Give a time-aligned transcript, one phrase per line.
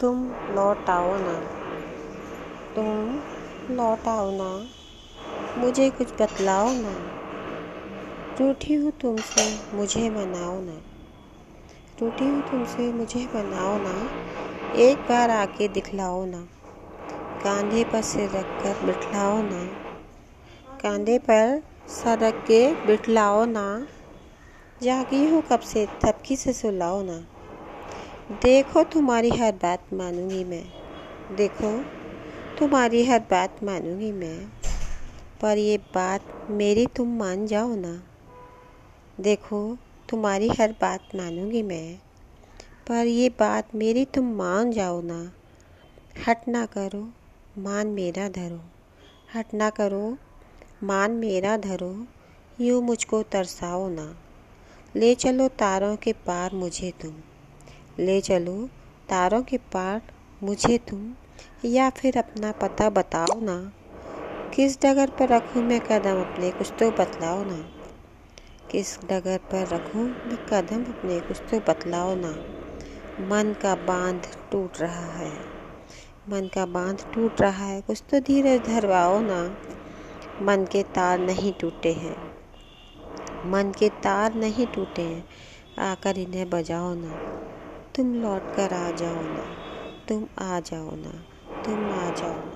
[0.00, 1.40] तुम लौट आओ ना।
[2.74, 3.20] तुम
[3.76, 4.66] लौट आओ ना।
[5.58, 7.12] मुझे कुछ बतलाओ ना।
[8.40, 10.80] रूठी हूँ तुमसे, मुझे मनाओ ना।
[12.00, 14.10] रूठी हूँ तुमसे, मुझे मनाओ ना।
[14.76, 16.48] एक बार आके दिखलाओ ना।
[17.44, 19.64] कांधे पर सिर रख कर बिठलाओ ना।
[20.82, 23.86] कांधे पर सर रख के बिठलाओ ना।
[24.82, 27.26] जागी हूँ कब से, थपकी से सुलाओ ना।
[28.32, 30.64] देखो तुम्हारी हर बात मानूँगी मैं।
[31.36, 31.84] देखो,
[32.58, 34.46] तुम्हारी हर बात मानूँगी मैं,
[35.40, 38.02] पर ये बात मेरी तुम मान जाओ ना।
[39.20, 41.98] देखो, तुम्हारी हर बात मानूँगी मैं,
[42.88, 45.32] पर ये बात मेरी तुम मान जाओ ना।
[46.26, 47.12] हट ना करो,
[47.58, 48.60] मान मेरा धरो।
[49.34, 50.18] हट ना करो,
[50.82, 52.06] मान मेरा धरो।
[52.60, 54.16] यूँ मुझको तरसाओ ना।
[54.96, 57.12] ले चलो तारों के पार मुझे तुम।
[57.98, 58.54] ले चलो,
[59.08, 60.00] तारों के पार
[60.42, 61.00] मुझे तुम,
[61.64, 63.56] या फिर अपना पता बताओ ना।
[64.52, 67.56] किस डगर पर रखूँ मैं कदम अपने, कुछ तो बतलाओ ना।
[68.70, 72.30] किस डगर पर रखूँ मैं कदम अपने, कुछ तो बतलाओ ना।
[73.20, 75.32] मन का बाँध टूट रहा है,
[76.28, 79.42] मन का बाँध टूट रहा है, कुछ तो धीरे धरवाओ ना।
[80.42, 82.16] मन के तार नहीं टूटे हैं,
[83.44, 85.24] मन के तार नहीं टूटे हैं,
[85.82, 87.14] आकर इन्हें बजाओ ना।
[87.96, 89.48] तुम लौट कर आ जाओ ना।
[90.08, 91.24] तुम आ जाओ ना।
[91.64, 92.55] तुम आ जाओ ना।